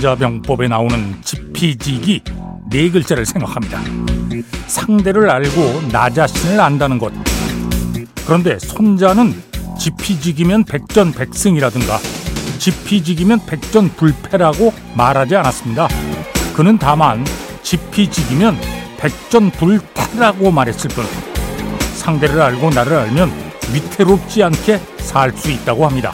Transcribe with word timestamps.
손자병법에 0.00 0.68
나오는 0.68 1.14
지피지기 1.22 2.22
네 2.70 2.90
글자를 2.90 3.26
생각합니다. 3.26 3.80
상대를 4.66 5.28
알고 5.28 5.88
나 5.92 6.08
자신을 6.08 6.58
안다는 6.58 6.98
것. 6.98 7.12
그런데 8.24 8.58
손자는 8.58 9.34
지피지기면 9.78 10.64
백전백승이라든가 10.64 11.98
지피지기면 12.58 13.44
백전불패라고 13.44 14.72
말하지 14.94 15.36
않았습니다. 15.36 15.88
그는 16.54 16.78
다만 16.78 17.24
지피지기면 17.62 18.58
백전불패라고 18.98 20.50
말했을 20.50 20.88
뿐 20.90 21.04
상대를 21.96 22.40
알고 22.40 22.70
나를 22.70 22.96
알면 22.96 23.30
위태롭지 23.74 24.42
않게 24.42 24.80
살 24.98 25.32
수 25.36 25.50
있다고 25.50 25.86
합니다. 25.86 26.12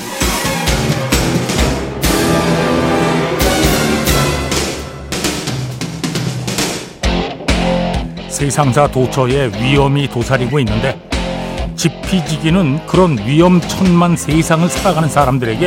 세상사 8.37 8.89
도처에 8.89 9.51
위험이 9.59 10.09
도사리고 10.09 10.59
있는데 10.59 11.01
지피지기는 11.75 12.87
그런 12.87 13.17
위험천만 13.17 14.15
세상을 14.15 14.69
살아가는 14.69 15.09
사람들에게 15.09 15.67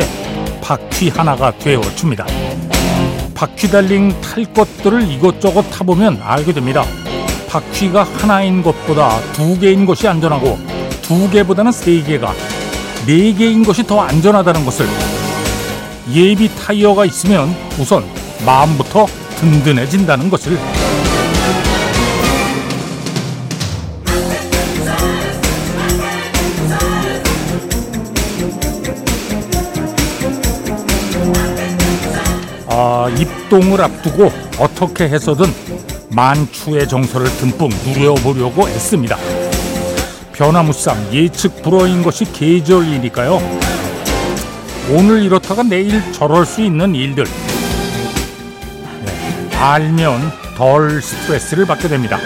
바퀴 0.60 1.08
하나가 1.08 1.50
되어줍니다. 1.50 2.24
바퀴 3.34 3.68
달린 3.68 4.14
탈 4.20 4.44
것들을 4.54 5.10
이것저것 5.10 5.62
타보면 5.62 6.20
알게 6.22 6.52
됩니다. 6.52 6.84
바퀴가 7.48 8.04
하나인 8.04 8.62
것보다 8.62 9.20
두 9.32 9.58
개인 9.58 9.84
것이 9.84 10.06
안전하고 10.06 10.56
두 11.02 11.28
개보다는 11.28 11.72
세 11.72 12.00
개가 12.00 12.32
네 13.04 13.32
개인 13.32 13.64
것이 13.64 13.84
더 13.84 14.00
안전하다는 14.00 14.64
것을 14.64 14.86
예비 16.12 16.48
타이어가 16.54 17.04
있으면 17.04 17.52
우선 17.80 18.04
마음부터 18.46 19.06
든든해진다는 19.40 20.30
것을 20.30 20.56
아, 32.72 33.08
입동을 33.18 33.80
앞두고 33.82 34.30
어떻게 34.58 35.08
해서든 35.08 35.46
만추의 36.10 36.88
정서를 36.88 37.26
듬뿍 37.38 37.68
누려보려고 37.84 38.68
애씁니다. 38.68 39.16
변화무쌍 40.32 41.12
예측 41.12 41.62
불허인 41.62 42.02
것이 42.02 42.24
계절이니까요. 42.32 43.40
오늘 44.90 45.22
이렇다가 45.22 45.64
내일 45.64 46.12
저럴 46.12 46.46
수 46.46 46.62
있는 46.62 46.94
일들. 46.94 47.24
네, 49.04 49.56
알면 49.58 50.32
덜 50.56 51.02
스트레스를 51.02 51.66
받게 51.66 51.88
됩니다. 51.88 52.18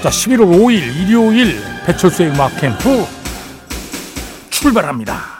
자, 0.00 0.08
11월 0.08 0.48
5일 0.48 0.96
일요일 0.96 1.60
배철수의 1.86 2.30
음악 2.30 2.58
캠프 2.60 3.04
출발합니다. 4.50 5.39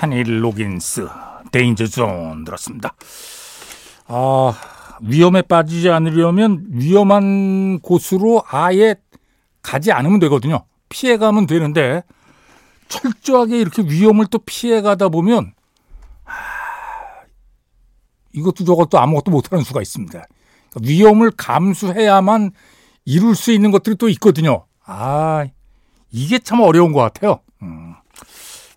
케니 0.00 0.22
로긴스 0.22 1.08
Danger 1.52 1.86
Zone 1.88 2.44
들었습니다. 2.44 2.94
아, 4.06 4.54
위험에 5.02 5.42
빠지지 5.42 5.90
않으려면 5.90 6.64
위험한 6.70 7.80
곳으로 7.80 8.42
아예 8.48 8.94
가지 9.60 9.92
않으면 9.92 10.18
되거든요. 10.20 10.64
피해가면 10.88 11.46
되는데 11.46 12.02
철저하게 12.88 13.60
이렇게 13.60 13.82
위험을 13.82 14.26
또 14.30 14.38
피해가다 14.38 15.10
보면 15.10 15.52
아, 16.24 16.32
이것도 18.32 18.64
저것도 18.64 18.98
아무것도 18.98 19.30
못하는 19.30 19.62
수가 19.62 19.82
있습니다. 19.82 20.12
그러니까 20.12 20.90
위험을 20.90 21.30
감수해야만 21.32 22.52
이룰 23.04 23.36
수 23.36 23.52
있는 23.52 23.70
것들이 23.70 23.96
또 23.96 24.08
있거든요. 24.08 24.64
아, 24.82 25.44
이게 26.10 26.38
참 26.38 26.60
어려운 26.60 26.92
것 26.92 27.00
같아요. 27.00 27.40
음. 27.60 27.94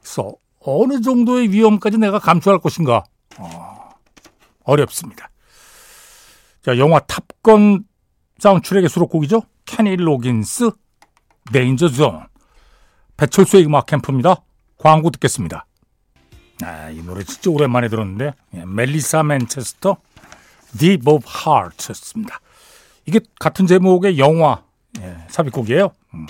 그래서 0.02 0.34
어느 0.66 1.02
정도의 1.02 1.52
위험까지 1.52 1.98
내가 1.98 2.20
감수할 2.20 2.60
것인가? 2.60 3.04
어, 3.38 3.90
어렵습니다. 4.64 5.30
자, 6.62 6.78
영화 6.78 7.00
탑건 7.00 7.84
사운드트랙의 8.40 8.90
수록곡이죠. 8.90 9.42
케니 9.66 9.96
로긴스, 9.98 10.72
Danger 11.52 11.90
Zone. 11.90 12.26
배철수의 13.18 13.66
음악 13.66 13.86
캠프입니다. 13.86 14.38
광고 14.78 15.10
듣겠습니다. 15.12 15.66
아, 16.64 16.90
이 16.90 17.02
노래 17.04 17.24
진짜 17.24 17.50
오랜만에 17.50 17.90
들었는데 17.90 18.34
예, 18.56 18.66
멜리사 18.66 19.24
맨체스터, 19.24 19.98
Thief 20.78 21.10
of 21.10 21.28
Hearts였습니다. 21.28 22.40
이게 23.06 23.20
같은 23.40 23.68
제목의 23.68 24.18
영화 24.18 24.64
예, 25.00 25.18
삽입곡이에요. 25.30 25.92
음. 26.14 26.28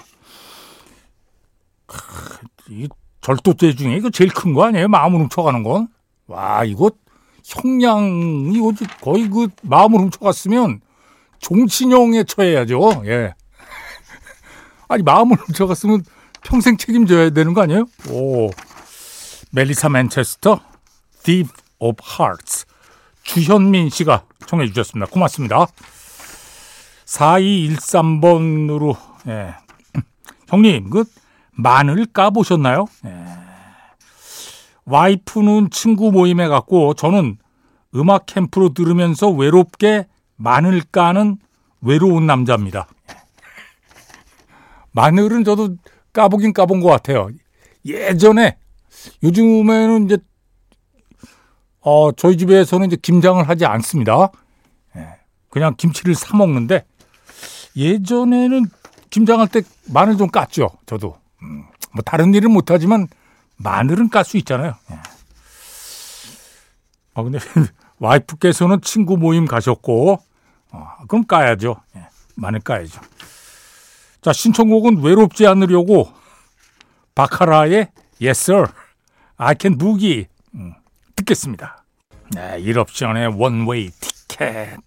크, 1.85 2.39
이 2.69 2.87
절도죄 3.23 3.75
중에 3.75 3.95
이거 3.95 4.09
제일 4.09 4.31
큰 4.31 4.53
거 4.53 4.65
아니에요? 4.65 4.87
마음을 4.89 5.19
훔쳐가는 5.21 5.63
건. 5.63 5.87
와, 6.27 6.63
이거 6.63 6.91
형량, 7.45 8.51
이거 8.53 8.71
거의 9.01 9.29
그 9.29 9.47
마음을 9.63 9.99
훔쳐갔으면 9.99 10.81
종신형에 11.39 12.23
처해야죠. 12.25 13.03
예. 13.05 13.33
아니, 14.87 15.03
마음을 15.03 15.37
훔쳐갔으면 15.37 16.03
평생 16.43 16.77
책임져야 16.77 17.31
되는 17.31 17.53
거 17.53 17.61
아니에요? 17.61 17.85
오. 18.09 18.49
멜리사 19.51 19.89
맨체스터, 19.89 20.59
Deep 21.23 21.49
of 21.79 22.01
Hearts. 22.19 22.65
주현민 23.23 23.89
씨가 23.89 24.23
청해 24.47 24.67
주셨습니다. 24.67 25.09
고맙습니다. 25.11 25.67
4213번으로, 27.05 28.97
예. 29.27 29.55
형님, 30.49 30.89
그, 30.89 31.05
마늘 31.55 32.05
까보셨나요? 32.05 32.85
예. 33.05 33.25
와이프는 34.85 35.69
친구 35.69 36.11
모임에 36.11 36.47
갔고 36.47 36.93
저는 36.93 37.37
음악 37.95 38.25
캠프로 38.25 38.73
들으면서 38.73 39.29
외롭게 39.29 40.07
마늘 40.35 40.81
까는 40.81 41.37
외로운 41.81 42.25
남자입니다. 42.25 42.87
마늘은 44.91 45.43
저도 45.43 45.77
까보긴 46.11 46.53
까본 46.53 46.81
것 46.81 46.89
같아요. 46.89 47.29
예전에 47.85 48.57
요즘에는 49.23 50.05
이제 50.05 50.17
어 51.81 52.11
저희 52.13 52.37
집에서는 52.37 52.87
이제 52.87 52.97
김장을 53.01 53.47
하지 53.47 53.65
않습니다. 53.65 54.29
예. 54.95 55.07
그냥 55.49 55.75
김치를 55.75 56.15
사 56.15 56.37
먹는데 56.37 56.85
예전에는 57.75 58.65
김장할 59.09 59.47
때 59.47 59.61
마늘 59.91 60.17
좀 60.17 60.29
깠죠. 60.29 60.77
저도. 60.85 61.22
음, 61.43 61.65
뭐 61.91 62.01
다른 62.03 62.33
일은 62.33 62.51
못하지만 62.51 63.07
마늘은 63.57 64.09
깔 64.09 64.23
수 64.25 64.37
있잖아요. 64.37 64.75
예. 64.91 64.99
아 67.13 67.21
근데 67.23 67.37
와이프께서는 67.99 68.81
친구 68.81 69.17
모임 69.17 69.45
가셨고 69.45 70.19
어, 70.71 70.87
그럼 71.07 71.25
까야죠. 71.25 71.75
예, 71.95 72.07
마늘 72.35 72.59
까야죠. 72.59 72.99
자 74.21 74.33
신청곡은 74.33 75.01
외롭지 75.03 75.45
않으려고 75.45 76.11
바카라의 77.15 77.91
Yes 78.21 78.51
Sir, 78.51 78.67
I 79.37 79.55
Can 79.59 79.77
Boogie 79.77 80.25
음, 80.55 80.73
듣겠습니다. 81.15 81.83
네, 82.31 82.57
일 82.59 82.79
옵션의 82.79 83.39
원웨이 83.39 83.91
티켓 83.91 84.77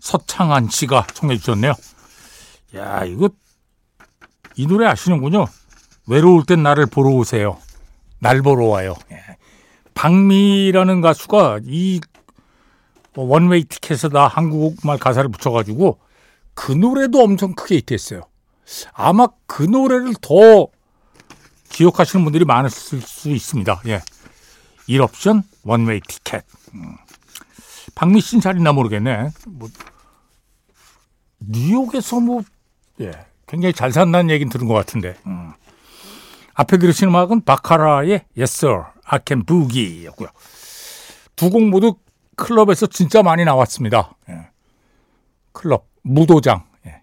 서창한 0.00 0.68
씨가 0.68 1.06
청해 1.14 1.38
주셨네요. 1.38 1.72
야 2.76 3.04
이거 3.04 3.30
이 4.56 4.66
노래 4.66 4.86
아시는군요. 4.86 5.46
외로울 6.06 6.44
땐 6.44 6.62
나를 6.62 6.86
보러 6.86 7.10
오세요. 7.10 7.58
날 8.18 8.42
보러 8.42 8.66
와요. 8.66 8.94
예. 9.10 9.20
방미라는 9.94 11.00
가수가 11.00 11.60
이 11.64 12.00
One 13.14 13.64
Way 13.64 13.79
Ticket에다 13.79 14.26
한국말 14.26 14.98
가사를 14.98 15.28
붙여가지고 15.30 15.98
그 16.54 16.72
노래도 16.72 17.22
엄청 17.22 17.54
크게 17.54 17.76
히트했어요. 17.76 18.22
아마 18.92 19.26
그 19.46 19.62
노래를 19.62 20.14
더 20.20 20.68
기억하시는 21.68 22.24
분들이 22.24 22.44
많았을 22.44 23.00
수 23.00 23.30
있습니다. 23.30 23.82
예. 23.86 24.00
이럽션 24.88 25.42
One 25.64 26.00
Way 26.06 26.17
Ticket. 26.17 26.44
음. 26.74 26.96
박미 27.94 28.20
씨는 28.20 28.40
잘 28.40 28.56
있나 28.56 28.72
모르겠네. 28.72 29.30
뭐 29.46 29.68
뉴욕에서 31.40 32.20
뭐 32.20 32.42
예, 33.00 33.10
굉장히 33.46 33.72
잘 33.72 33.92
산다는 33.92 34.30
얘기는 34.30 34.50
들은 34.50 34.66
것 34.66 34.74
같은데. 34.74 35.16
음. 35.26 35.52
앞에 36.54 36.76
들으신 36.78 37.08
음악은 37.08 37.44
바카라의 37.44 38.24
Yes 38.36 38.64
Sir, 38.66 38.84
I 39.04 39.20
Can 39.26 39.44
Boogie였고요. 39.44 40.28
두 41.36 41.50
곡 41.50 41.62
모두 41.68 41.96
클럽에서 42.36 42.86
진짜 42.86 43.22
많이 43.22 43.44
나왔습니다. 43.44 44.14
예. 44.28 44.48
클럽 45.52 45.86
무도장. 46.02 46.64
예. 46.86 47.00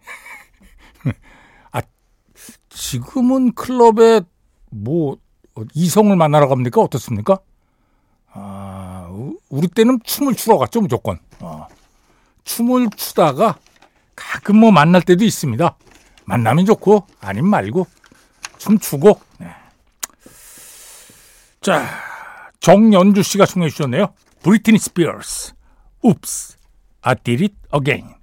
아 1.72 1.82
지금은 2.70 3.54
클럽에 3.54 4.22
뭐 4.72 5.18
이성을 5.74 6.16
만나러 6.16 6.48
갑니까? 6.48 6.82
어떻습니까? 6.82 7.40
아, 8.32 9.10
우리 9.50 9.68
때는 9.68 10.00
춤을 10.04 10.36
추러 10.36 10.58
갔죠, 10.58 10.82
무조건. 10.82 11.20
어. 11.40 11.68
춤을 12.44 12.90
추다가 12.96 13.58
가끔 14.16 14.58
뭐 14.58 14.72
만날 14.72 15.02
때도 15.02 15.26
있습니다. 15.26 15.76
만나면 16.26 16.66
좋고, 16.66 17.08
아님 17.20 17.48
말고, 17.48 17.88
춤추고. 18.60 19.20
네. 19.40 19.48
자, 21.62 21.86
정연주 22.60 23.24
씨가 23.24 23.46
청해 23.46 23.70
주셨네요. 23.70 24.14
브리트니 24.44 24.78
스피어스. 24.78 25.54
Oops, 26.04 26.58
I 27.02 27.16
did 27.16 27.44
it 27.44 27.56
again. 27.74 28.16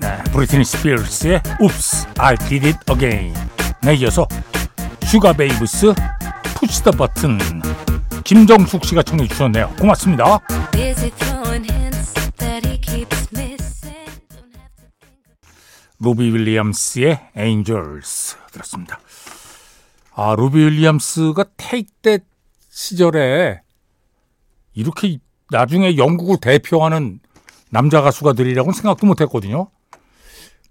네, 0.00 0.22
브리트니 0.32 0.64
스피어스의 0.64 1.42
Oops, 1.60 2.06
I 2.18 2.36
did 2.36 2.66
it 2.66 2.78
again. 2.90 3.34
네, 3.82 3.94
이어서 3.94 4.26
슈가 5.04 5.32
베이브스 5.32 5.94
Push 6.54 6.82
the 6.82 6.90
Button 6.90 7.38
김정숙 8.24 8.84
씨가 8.84 9.02
청해 9.02 9.28
주셨네요. 9.28 9.74
고맙습니다. 9.78 10.40
로비 15.98 16.32
윌리엄스의 16.32 17.30
Angels 17.36 18.36
들었습니다. 18.52 19.00
아, 20.14 20.34
로비 20.34 20.58
윌리엄스가 20.58 21.44
테이크 21.56 21.90
댓 22.02 22.18
시절에 22.70 23.60
이렇게 24.74 25.18
나중에 25.50 25.96
영국을 25.96 26.38
대표하는 26.40 27.20
남자 27.70 28.02
가수가 28.02 28.34
되리라고는 28.34 28.74
생각도 28.74 29.06
못 29.06 29.20
했거든요. 29.22 29.70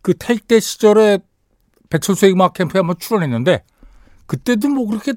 그 0.01 0.13
테이크 0.17 0.45
때 0.45 0.59
시절에 0.59 1.19
배철수의 1.89 2.31
음악 2.33 2.53
캠프에 2.53 2.79
한번 2.79 2.97
출연했는데 2.99 3.63
그때도 4.27 4.69
뭐 4.69 4.87
그렇게 4.87 5.13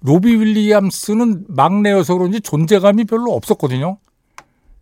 로비 0.00 0.34
윌리엄스는 0.36 1.46
막내여서 1.48 2.16
그런지 2.16 2.40
존재감이 2.40 3.04
별로 3.04 3.32
없었거든요. 3.34 3.98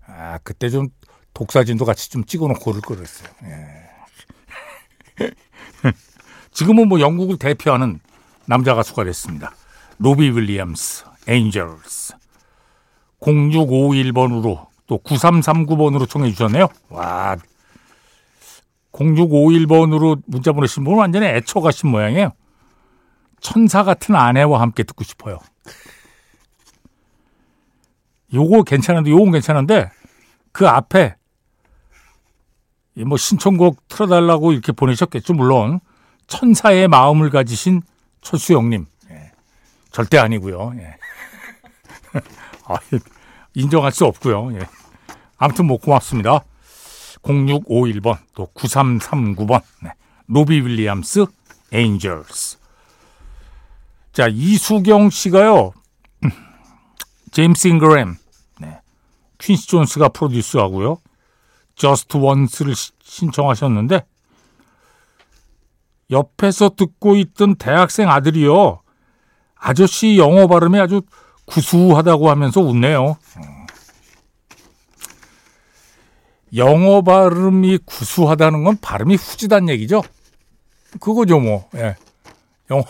아, 0.06 0.38
그때 0.42 0.68
좀 0.68 0.88
독사진도 1.34 1.84
같이 1.84 2.10
좀 2.10 2.24
찍어놓고 2.24 2.64
그럴 2.64 2.80
거랬어요. 2.80 3.28
예. 3.44 3.79
지금은 6.52 6.88
뭐 6.88 7.00
영국을 7.00 7.38
대표하는 7.38 8.00
남자 8.46 8.74
가수가 8.74 9.04
됐습니다. 9.04 9.52
로비 9.98 10.30
윌리엄스, 10.30 11.04
엔젤스. 11.26 12.14
0651번으로 13.20 14.66
또 14.86 14.98
9339번으로 14.98 16.08
청해 16.08 16.30
주셨네요. 16.30 16.68
와. 16.88 17.36
0651번으로 18.92 20.20
문자 20.26 20.52
보내신 20.52 20.84
분은 20.84 20.98
완전히 20.98 21.26
애처 21.26 21.60
가신 21.60 21.90
모양이에요. 21.90 22.32
천사 23.40 23.84
같은 23.84 24.14
아내와 24.16 24.60
함께 24.60 24.82
듣고 24.82 25.04
싶어요. 25.04 25.38
요거 28.34 28.62
괜찮은데, 28.64 29.10
요건 29.10 29.32
괜찮은데, 29.32 29.90
그 30.52 30.68
앞에, 30.68 31.16
뭐 33.04 33.16
신청곡 33.16 33.88
틀어달라고 33.88 34.52
이렇게 34.52 34.72
보내셨겠죠, 34.72 35.34
물론. 35.34 35.80
천사의 36.26 36.88
마음을 36.88 37.30
가지신 37.30 37.82
철수 38.20 38.45
형님. 38.45 38.86
예. 39.10 39.32
절대 39.90 40.18
아니고요. 40.18 40.72
예. 40.76 40.96
아, 42.66 42.76
인정할 43.54 43.92
수 43.92 44.04
없고요. 44.04 44.54
예. 44.54 44.60
아무튼 45.38 45.66
뭐 45.66 45.78
고맙습니다. 45.78 46.44
0651번, 47.22 48.18
또 48.34 48.46
9339번, 48.54 49.62
네. 49.82 49.90
로비 50.26 50.60
윌리엄스, 50.60 51.26
Angels. 51.72 52.58
자, 54.12 54.26
이수경 54.28 55.10
씨가요, 55.10 55.72
제임스 57.30 57.68
잉그램, 57.68 58.16
네. 58.58 58.80
퀸시 59.38 59.68
존스가 59.68 60.08
프로듀스 60.08 60.56
하고요. 60.56 60.98
저스트 61.80 62.18
원스를 62.18 62.74
신청하셨는데, 63.02 64.04
옆에서 66.10 66.70
듣고 66.76 67.16
있던 67.16 67.54
대학생 67.54 68.10
아들이요. 68.10 68.82
아저씨 69.56 70.18
영어 70.18 70.46
발음이 70.46 70.78
아주 70.78 71.00
구수하다고 71.46 72.28
하면서 72.28 72.60
웃네요. 72.60 73.16
영어 76.56 77.00
발음이 77.00 77.78
구수하다는 77.86 78.64
건 78.64 78.76
발음이 78.82 79.14
후지단 79.14 79.70
얘기죠. 79.70 80.02
그거죠, 81.00 81.40
뭐. 81.40 81.66
예. 81.76 81.96
영어, 82.70 82.84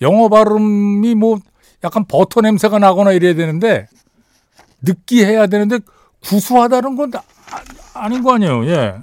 영어 0.00 0.28
발음이 0.30 1.14
뭐 1.16 1.38
약간 1.84 2.06
버터 2.06 2.40
냄새가 2.40 2.78
나거나 2.78 3.12
이래야 3.12 3.34
되는데 3.34 3.88
느끼해야 4.80 5.48
되는데 5.48 5.80
구수하다는 6.22 6.96
건 6.96 7.10
아, 7.94 8.08
닌 8.08 8.22
거 8.22 8.34
아니에요. 8.34 8.66
예. 8.66 8.94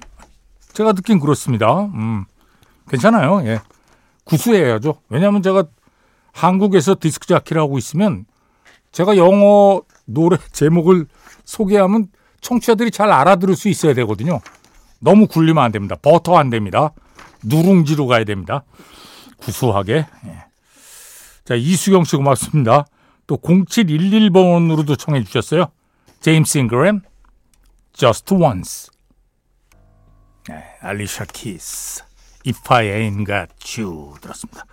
제가 0.74 0.94
듣긴 0.94 1.20
그렇습니다. 1.20 1.82
음. 1.86 2.26
괜찮아요. 2.90 3.46
예. 3.46 3.60
구수해야죠. 4.24 5.02
왜냐하면 5.10 5.42
제가 5.42 5.66
한국에서 6.32 6.96
디스크 7.00 7.28
자키를 7.28 7.62
하고 7.62 7.78
있으면 7.78 8.26
제가 8.92 9.18
영어 9.18 9.82
노래 10.06 10.38
제목을 10.52 11.08
소개하면 11.46 12.08
청취자들이 12.42 12.92
잘 12.92 13.12
알아들을 13.12 13.56
수 13.56 13.70
있어야 13.70 13.94
되거든요. 13.96 14.40
너무 15.00 15.28
굴리면 15.28 15.64
안 15.64 15.72
됩니다. 15.72 15.96
버터 16.02 16.38
안 16.38 16.50
됩니다. 16.50 16.92
누룽지로 17.44 18.08
가야 18.08 18.24
됩니다. 18.24 18.64
구수하게. 19.38 20.06
예. 20.26 20.44
자, 21.46 21.56
이수경 21.56 22.04
씨 22.04 22.16
고맙습니다. 22.16 22.86
또 23.28 23.38
0711번으로도 23.38 24.98
청해 24.98 25.24
주셨어요. 25.24 25.68
제임스 26.20 26.58
잉그램, 26.60 27.02
Just 27.94 28.34
Once. 28.34 28.90
네, 30.48 30.64
알리시아 30.82 31.26
키스. 31.26 32.04
If 32.48 32.62
I 32.74 32.86
Ain't 32.86 33.26
Got 33.26 33.82
You 33.82 34.16
들었습니다. 34.22 34.64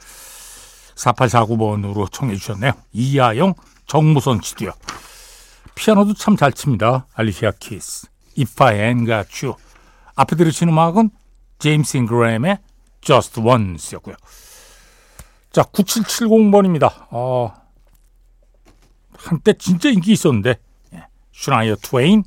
4849번으로 0.94 2.10
청해 2.10 2.36
주셨네요. 2.36 2.72
이하영 2.92 3.54
정무선 3.86 4.40
스튜디오. 4.42 4.72
피아노도 5.74 6.14
참 6.14 6.36
잘 6.36 6.52
칩니다. 6.52 7.06
알리시아 7.14 7.52
키스. 7.58 8.06
If 8.38 8.62
I 8.62 8.76
Ain't 8.76 9.06
Got 9.06 9.44
You. 9.44 9.56
앞에 10.14 10.36
들으신 10.36 10.68
음악은 10.68 11.10
제임스 11.58 11.98
잉그램의 11.98 12.58
Just 13.02 13.40
Once였고요. 13.40 14.16
자, 15.52 15.62
9770번입니다. 15.62 17.06
어, 17.10 17.52
한때 19.16 19.52
진짜 19.58 19.90
인기 19.90 20.12
있었는데. 20.12 20.56
슈나이어 21.32 21.76
트웨인, 21.76 22.24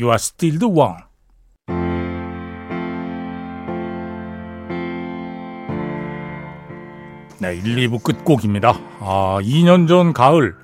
You 0.00 0.08
Are 0.08 0.18
Still 0.18 0.58
the 0.58 0.72
One. 0.72 1.02
네, 7.38 7.54
1, 7.56 7.62
2부 7.88 8.02
끝곡입니다. 8.02 8.74
아, 9.00 9.38
2년 9.42 9.88
전 9.88 10.12
가을 10.12 10.54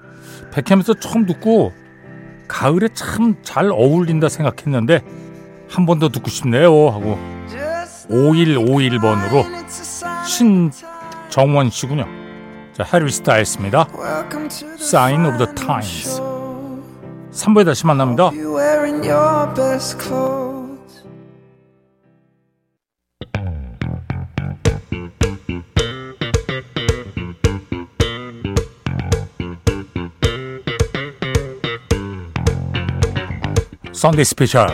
백햄에서 0.52 0.94
처음 0.94 1.24
듣고 1.26 1.72
가을에 2.48 2.88
참 2.94 3.36
잘 3.42 3.70
어울린다 3.70 4.28
생각했는데 4.28 5.02
한 5.68 5.84
번 5.86 5.98
더 5.98 6.08
듣고 6.10 6.28
싶네요 6.30 6.88
하고 6.90 7.18
5151번으로 8.08 9.44
신정원 10.26 11.70
씨군요. 11.70 12.06
자, 12.72 12.84
해리 12.84 13.10
스타일스입니다. 13.10 13.88
Sign 14.78 15.24
of 15.26 15.38
the 15.38 15.54
Times. 15.54 16.20
3부에 17.36 17.64
다시 17.66 17.86
만납니다. 17.86 18.30
Sunday 33.92 34.24
Special 34.24 34.68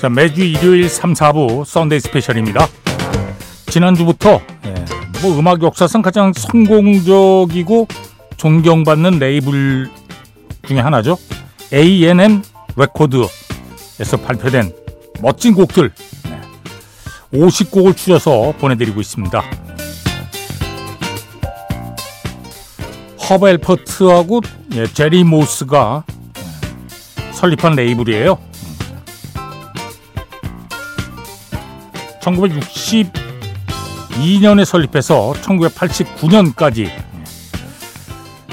자 0.00 0.08
매주 0.08 0.42
일요일 0.42 0.88
3, 0.88 1.12
4부 1.12 1.64
Sunday 1.64 2.00
Special입니다 2.00 2.68
지난주부터 3.70 4.40
예, 4.66 4.74
뭐 5.22 5.38
음악 5.38 5.62
역사상 5.62 6.02
가장 6.02 6.32
성공적이고 6.32 7.86
존경받는 8.36 9.18
레이블 9.18 9.88
중에 10.66 10.80
하나죠. 10.80 11.16
A&M 11.72 12.42
레코드에서 12.76 14.16
발표된 14.24 14.72
멋진 15.20 15.54
곡들 15.54 15.92
50곡을 17.32 17.96
추려서 17.96 18.52
보내드리고 18.58 19.00
있습니다. 19.00 19.40
허브 23.28 23.48
앨퍼트하고 23.48 24.40
예, 24.74 24.86
제리 24.88 25.22
모스가 25.22 26.02
설립한 27.32 27.76
레이블이에요. 27.76 28.36
1962년에 34.10 34.64
설립해서 34.64 35.32
1989년까지 35.40 36.90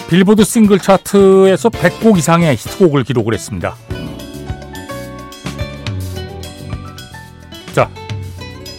빌보드 0.10 0.44
싱글 0.44 0.80
차트에서 0.80 1.70
100곡 1.70 2.18
이상의 2.18 2.56
히트곡을 2.56 3.04
기록을 3.04 3.34
했습니다. 3.34 3.76
자, 7.74 7.90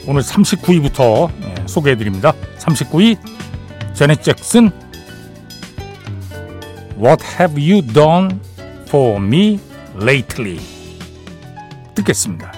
오늘 0.06 0.23
39위부터 0.23 1.30
예, 1.42 1.66
소개해드립니다. 1.66 2.32
39위 2.58 3.18
제넷 3.92 4.23
잭슨 4.23 4.70
What 6.97 7.25
have 7.38 7.54
you 7.61 7.82
done 7.82 8.40
for 8.88 9.23
me 9.23 9.61
lately? 10.00 10.58
듣겠습니다. 11.94 12.57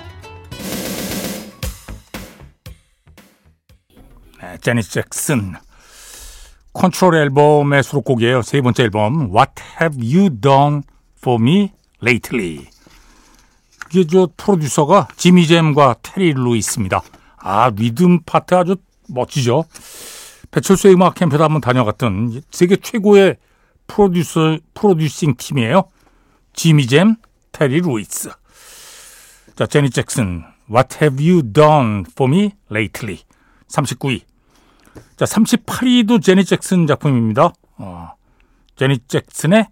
제니 4.61 4.83
잭슨 4.83 5.55
컨트롤 6.73 7.17
앨범의 7.17 7.83
수록곡이에요. 7.83 8.43
세 8.43 8.61
번째 8.61 8.85
앨범 8.85 9.35
What 9.35 9.53
Have 9.81 9.99
You 9.99 10.31
Done 10.41 10.83
For 11.19 11.41
Me 11.41 11.71
Lately 12.03 12.67
이게 13.91 14.07
저 14.07 14.29
프로듀서가 14.37 15.09
지미 15.17 15.47
잼과 15.47 15.97
테리 16.03 16.33
루이스입니다. 16.33 17.03
아 17.39 17.71
리듬 17.75 18.21
파트 18.25 18.55
아주 18.55 18.77
멋지죠. 19.09 19.65
배철수의 20.51 20.95
음악 20.95 21.15
캠프도 21.15 21.43
한번 21.43 21.61
다녀갔던 21.61 22.43
세계 22.51 22.77
최고의 22.77 23.37
프로듀서 23.87 24.59
프로듀싱 24.75 25.35
팀이에요. 25.37 25.85
지미 26.53 26.87
잼, 26.87 27.17
테리 27.51 27.81
루이스. 27.81 28.31
자 29.57 29.67
재닛 29.67 29.91
잭슨 29.91 30.45
What 30.71 30.97
Have 31.03 31.29
You 31.29 31.43
Done 31.53 32.05
For 32.13 32.33
Me 32.33 32.53
Lately 32.71 33.21
39위 33.69 34.23
자, 35.17 35.25
38위도 35.25 36.23
재닛 36.23 36.45
잭슨 36.45 36.87
작품입니다. 36.87 37.53
어, 37.77 38.13
재닛 38.77 38.99
잭슨의 39.07 39.67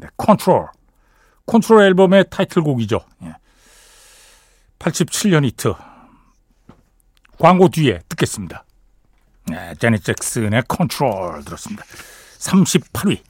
네, 0.00 0.08
Control. 0.16 0.68
Control 1.46 1.82
앨범의 1.82 2.26
타이틀곡이죠. 2.30 3.00
예. 3.24 3.34
87년 4.78 5.44
히트. 5.44 5.74
광고 7.38 7.68
뒤에 7.68 8.00
듣겠습니다. 8.08 8.64
네, 9.46 9.74
재닛 9.78 9.98
잭슨의 9.98 10.62
컨트롤 10.68 11.44
들었습니다. 11.44 11.84
38위. 12.38 13.20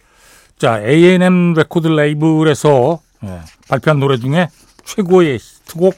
자, 0.58 0.80
A&M 0.80 1.54
레코드 1.54 1.86
레이블에서 1.86 3.00
예, 3.24 3.40
발표한 3.68 4.00
노래 4.00 4.16
중에 4.16 4.48
최고의 4.84 5.38
히트곡 5.38 5.94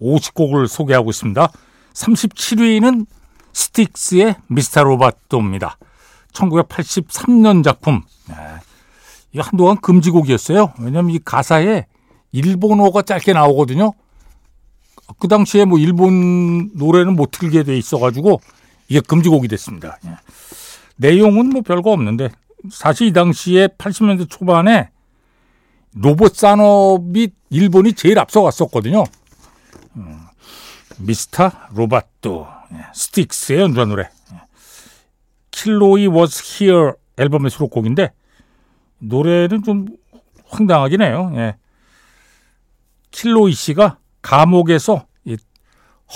50곡을 0.00 0.66
소개하고 0.66 1.10
있습니다. 1.10 1.48
37위는 1.92 3.06
스틱스의 3.54 4.36
미스터 4.48 4.82
로바토입니다. 4.84 5.78
1983년 6.32 7.64
작품. 7.64 8.02
네. 8.28 8.34
이 9.32 9.38
한동안 9.38 9.80
금지곡이었어요. 9.80 10.74
왜냐면 10.80 11.10
이 11.10 11.18
가사에 11.18 11.86
일본어가 12.32 13.02
짧게 13.02 13.32
나오거든요. 13.32 13.92
그 15.18 15.28
당시에 15.28 15.64
뭐 15.64 15.78
일본 15.78 16.70
노래는 16.74 17.14
못 17.14 17.30
틀게 17.30 17.62
돼 17.62 17.76
있어가지고 17.76 18.40
이게 18.88 19.00
금지곡이 19.00 19.48
됐습니다. 19.48 19.98
예. 20.06 20.16
내용은 20.96 21.50
뭐 21.50 21.62
별거 21.62 21.92
없는데 21.92 22.30
사실 22.70 23.08
이 23.08 23.12
당시에 23.12 23.68
80년대 23.68 24.28
초반에 24.28 24.90
로봇 25.94 26.34
산업이 26.34 27.30
일본이 27.50 27.92
제일 27.92 28.18
앞서갔었거든요. 28.18 29.04
음, 29.96 30.20
Mr. 30.98 31.50
Roboto. 31.74 32.46
예, 32.74 32.78
스틱스의 32.92 33.60
연주한 33.60 33.88
노래. 33.88 34.08
Kilroy 35.50 36.08
Was 36.08 36.42
Here 36.62 36.92
앨범의 37.16 37.50
수록곡인데 37.50 38.12
노래는 38.98 39.62
좀 39.62 39.86
황당하긴 40.46 41.02
해요. 41.02 41.30
예. 41.34 41.56
킬로이 43.10 43.52
씨가 43.52 43.98
감옥에서 44.22 45.06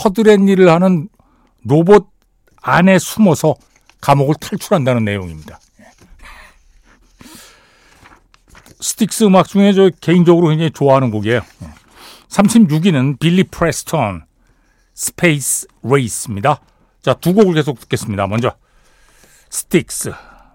허드렛 0.05 0.41
일을 0.49 0.69
하는 0.69 1.09
로봇 1.65 2.09
안에 2.61 2.99
숨어서 2.99 3.55
감옥을 4.01 4.35
탈출한다는 4.41 5.05
내용입니다. 5.05 5.61
예. 5.81 5.85
스틱스 8.81 9.25
음악 9.25 9.49
중에 9.49 9.73
저 9.73 9.91
개인적으로 10.01 10.49
굉장히 10.49 10.71
좋아하는 10.71 11.11
곡이에요. 11.11 11.41
36위는 12.29 13.19
빌리 13.19 13.45
프레스턴 13.45 14.25
Space 14.99 15.69
Race입니다. 15.85 16.61
자, 17.03 17.15
두 17.15 17.33
곡을 17.33 17.55
계속 17.55 17.79
듣겠습니다. 17.79 18.27
먼저 18.27 18.51
스틱스 19.49 20.13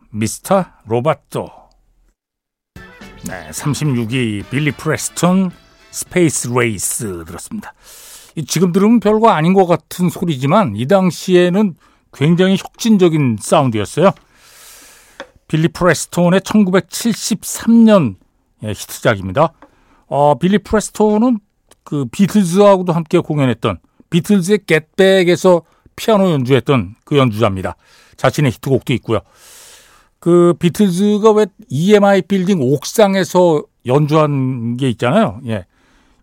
Mr. 0.09 0.65
Roboto 0.85 1.49
네, 3.25 3.49
36위 3.51 4.49
빌리 4.49 4.71
프레스턴 4.71 5.49
Space 5.91 6.49
Race 6.49 7.23
들었습니다. 7.25 7.73
지금 8.45 8.73
들으면 8.73 8.99
별거 8.99 9.29
아닌 9.29 9.53
것 9.53 9.65
같은 9.65 10.09
소리지만 10.09 10.75
이 10.75 10.87
당시에는 10.87 11.77
굉장히 12.11 12.57
혁신적인 12.57 13.37
사운드였어요. 13.39 14.11
빌리 15.47 15.69
프레스턴의 15.69 16.41
1973년 16.41 18.17
예, 18.63 18.71
히트작입니다. 18.71 19.53
어, 20.07 20.37
빌리 20.37 20.57
프레스톤은 20.57 21.39
그 21.85 22.05
비틀즈하고도 22.11 22.91
함께 22.91 23.19
공연했던 23.19 23.79
비틀즈의 24.13 24.59
Get 24.67 24.94
Back에서 24.94 25.63
피아노 25.95 26.29
연주했던 26.29 26.95
그 27.03 27.17
연주자입니다. 27.17 27.75
자신의 28.15 28.51
히트곡도 28.51 28.93
있고요. 28.93 29.19
그 30.19 30.53
비틀즈가 30.59 31.31
왜 31.31 31.47
EMI 31.69 32.21
빌딩 32.21 32.61
옥상에서 32.61 33.63
연주한 33.87 34.77
게 34.77 34.87
있잖아요. 34.91 35.41
예. 35.47 35.65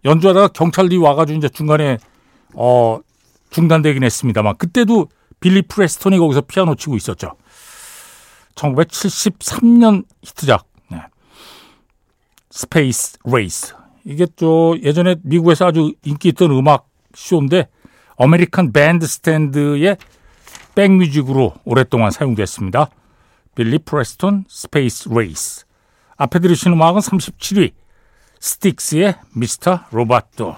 연주하다가 0.04 0.48
경찰들이 0.48 0.98
와가지고 0.98 1.38
이제 1.38 1.48
중간에 1.48 1.98
어 2.54 3.00
중단되긴 3.50 4.04
했습니다만 4.04 4.56
그때도 4.56 5.08
빌리 5.40 5.62
프레스톤이 5.62 6.16
거기서 6.16 6.42
피아노 6.42 6.76
치고 6.76 6.96
있었죠. 6.96 7.32
1973년 8.54 10.04
히트작 10.22 10.64
네. 10.90 10.98
Space 12.50 13.18
Race 13.24 13.74
이게 14.04 14.26
또 14.36 14.78
예전에 14.82 15.16
미국에서 15.22 15.66
아주 15.66 15.92
인기 16.04 16.28
있던 16.28 16.52
음악 16.52 16.88
쇼인데 17.14 17.68
American 18.22 18.72
Bandstand의 18.72 19.06
back 19.06 19.96
music으로 20.74 21.54
오랫동안 21.64 22.10
사용됐습니다. 22.10 22.90
빌리 23.54 23.78
프레스톤 23.78 24.44
Space 24.46 25.08
Race. 25.08 25.64
앞에 26.18 26.38
들으신 26.38 26.72
음악은 26.74 27.00
37위 27.00 27.72
스틱스의 28.38 29.16
Mr. 29.34 29.80
Roboto. 29.90 30.54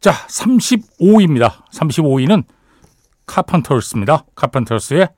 자, 0.00 0.12
35위입니다. 0.12 1.64
35위는 1.72 2.44
카펀터스입니다. 3.26 4.24
카펀터스의 4.36 5.08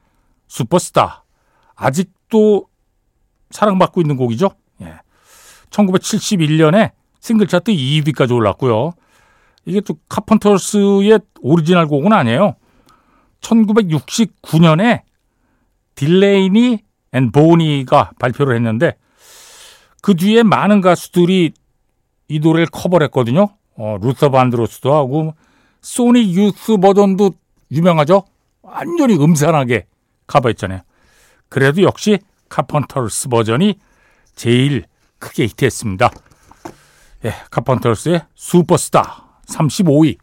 슈퍼스타. 0.49 1.25
아직도 1.77 2.67
사랑받고 3.51 4.01
있는 4.01 4.17
곡이죠. 4.17 4.53
예. 4.81 5.01
1971년에 5.69 6.93
싱글 7.21 7.47
차트 7.47 7.73
2위까지 7.73 8.35
올랐고요. 8.35 8.95
이게 9.65 9.81
또 9.81 9.95
카펀터스의 10.09 11.21
오리지널 11.41 11.87
곡은 11.87 12.13
아니에요. 12.13 12.57
1969년에 13.41 15.03
딜레이니 15.95 16.79
앤 17.13 17.33
보니가 17.33 18.13
발표를 18.19 18.57
했는데 18.57 18.97
그 20.03 20.15
뒤에 20.15 20.43
많은 20.43 20.81
가수들이 20.81 21.53
이 22.29 22.39
노래를 22.39 22.67
커버를 22.67 23.07
했거든요. 23.07 23.49
어, 23.77 23.97
루터 24.01 24.31
반드로스도 24.31 24.95
하고 24.95 25.35
소닉 25.83 26.35
유스 26.35 26.77
버전도 26.79 27.33
유명하죠. 27.71 28.25
완전히 28.63 29.15
음산하게 29.15 29.87
커버했잖아요. 30.27 30.81
그래도 31.49 31.83
역시 31.83 32.19
카펀터스 32.49 33.29
버전이 33.29 33.79
제일 34.35 34.85
크게 35.19 35.45
히트했습니다. 35.45 36.11
예, 37.25 37.35
카펀터스의 37.51 38.23
슈퍼스타 38.35 39.30
35위. 39.51 40.19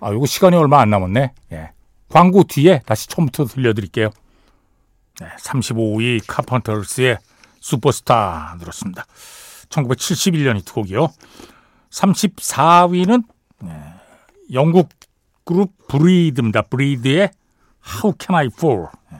아, 0.00 0.12
이거 0.12 0.26
시간이 0.26 0.56
얼마 0.56 0.80
안 0.80 0.90
남았네. 0.90 1.32
예. 1.52 1.72
광고 2.08 2.44
뒤에 2.44 2.80
다시 2.86 3.08
처음부터 3.08 3.44
들려드릴게요. 3.44 4.10
네, 5.20 5.26
35위 5.40 6.22
카펀터스의 6.26 7.18
슈퍼스타 7.60 8.56
들었습니다. 8.58 9.04
1971년 9.68 10.56
히트곡이요. 10.58 11.08
34위는 11.90 13.24
네, 13.62 13.70
영국 14.52 14.88
그룹 15.44 15.72
브리드입니다. 15.88 16.62
브리드의 16.62 17.30
How 17.86 18.14
Can 18.18 18.36
I 18.36 18.48
Fall. 18.52 18.86
네, 19.12 19.18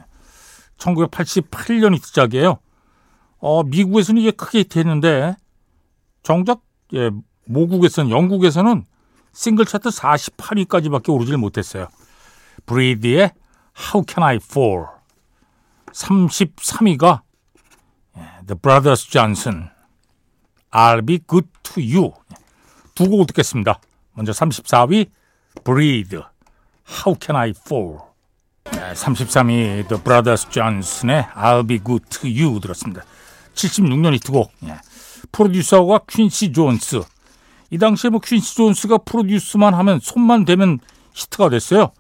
1988년 0.78 1.94
히트작이에요. 1.96 2.58
어, 3.38 3.62
미국에서는 3.64 4.20
이게 4.22 4.30
크게 4.30 4.60
히트했는데 4.60 5.36
정작 6.22 6.60
예, 6.94 7.10
모국에서는 7.48 8.10
영국에서는 8.10 8.84
싱글 9.32 9.64
차트 9.64 9.88
48위까지밖에 9.90 11.12
오르질 11.12 11.36
못했어요. 11.36 11.88
브리드의 12.66 13.32
How 13.76 14.04
Can 14.06 14.22
I 14.22 14.36
Fall 14.36 14.86
33위가 15.92 17.20
예, 18.18 18.20
The 18.46 18.58
Brothers 18.60 19.08
Johnson 19.08 19.70
I'll 20.70 21.04
Be 21.04 21.20
Good 21.26 21.48
to 21.62 21.82
You 21.82 22.12
두 22.94 23.08
곡 23.08 23.26
듣겠습니다. 23.28 23.80
먼저 24.12 24.32
34위 24.32 25.10
Breathe 25.64 26.20
How 26.88 27.16
Can 27.20 27.36
I 27.36 27.50
Fall 27.50 27.98
33위 28.64 29.88
The 29.88 30.02
Brothers 30.02 30.48
Johnson의 30.50 31.22
I'll 31.34 31.66
Be 31.66 31.78
Good 31.78 32.04
to 32.10 32.28
You 32.28 32.60
들었습니다. 32.60 33.02
76년 33.54 34.14
히트곡 34.14 34.52
예. 34.64 34.78
프로듀서가 35.32 36.00
퀸시 36.08 36.52
존스 36.52 37.02
이 37.70 37.78
당시에 37.78 38.10
뭐 38.10 38.20
퀸시 38.20 38.56
존스가 38.56 38.98
프로듀스만 38.98 39.74
하면 39.74 40.00
손만 40.00 40.44
대면 40.44 40.78
히트가 41.14 41.50
됐어요. 41.50 41.90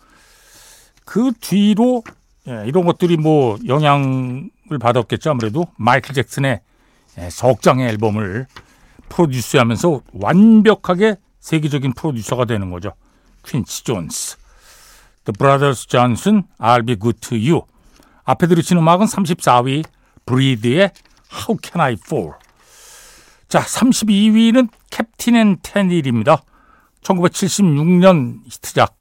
그 1.04 1.32
뒤로 1.40 2.02
예, 2.48 2.64
이런 2.66 2.84
것들이 2.84 3.16
뭐 3.16 3.58
영향을 3.66 4.78
받았겠죠 4.80 5.30
아무래도 5.30 5.66
마이클 5.76 6.14
잭슨의 6.14 6.60
예, 7.18 7.30
석장의 7.30 7.88
앨범을 7.88 8.46
프로듀스하면서 9.08 10.02
완벽하게 10.12 11.16
세계적인 11.40 11.92
프로듀서가 11.94 12.44
되는 12.44 12.70
거죠. 12.70 12.92
퀸시 13.46 13.84
존스. 13.84 14.36
The 15.24 15.34
Brothers 15.36 15.86
Johnson, 15.86 16.44
I'll 16.58 16.86
Be 16.86 16.96
Good 16.98 17.20
to 17.20 17.36
You. 17.36 17.62
앞에 18.24 18.46
들으신 18.46 18.78
음악은 18.78 19.06
34위 19.06 19.84
브리드의 20.24 20.92
How 21.32 21.58
Can 21.62 21.80
I 21.80 21.96
Fall. 22.02 22.32
자, 23.48 23.60
32위는 23.60 24.68
캡틴 24.98 25.36
앤 25.36 25.56
테닐입니다. 25.62 26.42
1976년 27.02 28.40
히트작. 28.46 28.98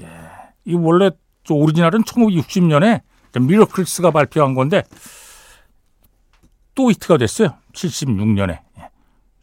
예, 0.00 0.06
이 0.64 0.74
원래 0.74 1.10
오리지널은 1.50 2.04
1960년에 2.04 3.02
미러클스가 3.40 4.12
발표한 4.12 4.54
건데 4.54 4.84
또 6.76 6.90
히트가 6.90 7.16
됐어요. 7.18 7.56
76년에. 7.72 8.60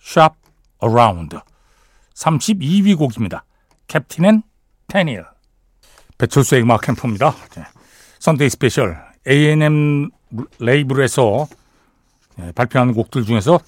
Shop 0.01 0.35
Around. 0.81 1.37
32위 2.13 2.97
곡입니다. 2.97 3.43
캡틴 3.87 4.25
앤 4.25 4.43
테닐. 4.87 5.25
배철수의 6.17 6.61
음악 6.61 6.81
캠프입니다. 6.81 7.35
선데이 8.19 8.49
스페셜 8.49 8.97
A&M 9.27 10.09
레이블에서 10.59 11.47
예, 12.39 12.51
발표하는 12.53 12.93
곡들 12.93 13.25
중에서 13.25 13.59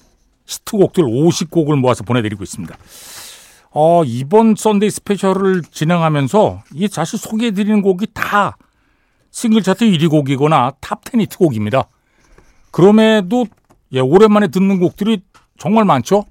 히트곡들 0.52 1.04
50곡을 1.04 1.76
모아서 1.76 2.04
보내드리고 2.04 2.42
있습니다. 2.42 2.76
어, 3.70 4.04
이번 4.04 4.54
썬데이 4.54 4.90
스페셜을 4.90 5.62
진행하면서 5.70 6.62
이 6.74 6.88
사실 6.88 7.18
소개해드리는 7.18 7.80
곡이 7.82 8.08
다 8.12 8.56
싱글 9.30 9.62
차트 9.62 9.84
1위 9.86 10.10
곡이거나 10.10 10.72
탑10 10.80 11.20
히트곡입니다. 11.22 11.84
그럼에도 12.70 13.46
예, 13.92 14.00
오랜만에 14.00 14.48
듣는 14.48 14.78
곡들이 14.78 15.22
정말 15.58 15.84
많죠? 15.84 16.24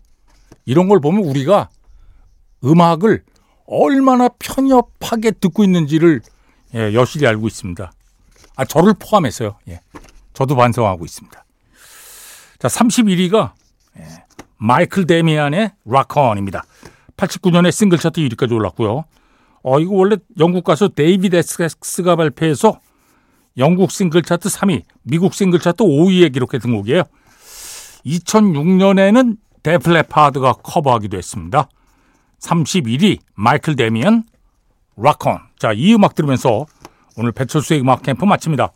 이런 0.65 0.87
걸 0.87 0.99
보면 0.99 1.23
우리가 1.23 1.69
음악을 2.63 3.23
얼마나 3.65 4.29
편협하게 4.39 5.31
듣고 5.31 5.63
있는지를 5.63 6.21
예, 6.75 6.93
여실히 6.93 7.27
알고 7.27 7.47
있습니다. 7.47 7.91
아, 8.55 8.65
저를 8.65 8.93
포함해서요. 8.99 9.57
예, 9.69 9.79
저도 10.33 10.55
반성하고 10.55 11.05
있습니다. 11.05 11.45
자, 12.59 12.67
31위가 12.67 13.53
예, 13.99 14.03
마이클 14.57 15.05
데미안의 15.05 15.71
Rock 15.85 16.09
On입니다. 16.09 16.63
89년에 17.17 17.71
싱글 17.71 17.97
차트 17.97 18.21
1위까지 18.21 18.53
올랐고요. 18.53 19.05
어, 19.63 19.79
이거 19.79 19.93
원래 19.93 20.17
영국 20.39 20.63
가수 20.63 20.89
데이비드 20.89 21.35
에식스가 21.35 22.15
발표해서 22.15 22.79
영국 23.57 23.91
싱글 23.91 24.21
차트 24.21 24.49
3위, 24.49 24.83
미국 25.03 25.33
싱글 25.33 25.59
차트 25.59 25.83
5위에 25.83 26.33
기록했던 26.33 26.71
곡이에요. 26.71 27.03
2006년에는 28.05 29.37
데프 29.63 29.96
레파드가 29.96 30.53
커버하기도 30.53 31.17
했습니다. 31.17 31.69
31위 32.39 33.19
마이클 33.35 33.75
데미안 33.75 34.23
락콘. 34.95 35.37
자, 35.59 35.73
이 35.73 35.93
음악 35.93 36.15
들으면서 36.15 36.65
오늘 37.17 37.31
배철수의 37.31 37.81
음악 37.81 38.01
캠프 38.01 38.25
마칩니다. 38.25 38.71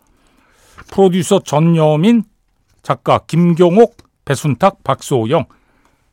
프로듀서 0.91 1.39
전여민, 1.39 2.23
작가 2.83 3.19
김경옥, 3.25 3.97
배순탁, 4.25 4.83
박소영, 4.83 5.45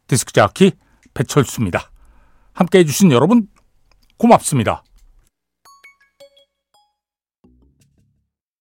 디스크 0.06 0.32
자키 0.32 0.72
배철수입니다. 1.14 1.90
함께 2.52 2.78
해 2.80 2.84
주신 2.84 3.10
여러분 3.10 3.48
고맙습니다. 4.18 4.84